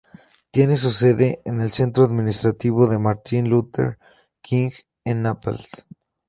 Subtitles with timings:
[0.49, 3.99] Tiene su sede en el Centro Administrativo de Martin Luther
[4.41, 4.71] King
[5.05, 5.85] en Naples.